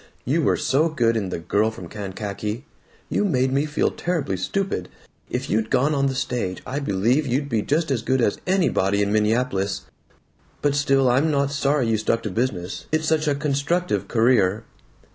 [0.25, 2.65] You were so good in 'The Girl from Kankakee.'
[3.07, 4.89] You made me feel terribly stupid.
[5.29, 9.03] If you'd gone on the stage, I believe you'd be just as good as anybody
[9.03, 9.83] in Minneapolis.
[10.63, 12.87] But still, I'm not sorry you stuck to business.
[12.91, 14.63] It's such a constructive career."